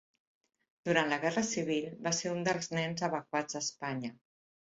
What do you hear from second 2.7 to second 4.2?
nens evacuats d'Espanya.